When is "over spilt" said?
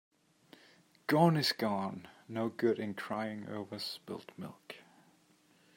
3.47-4.31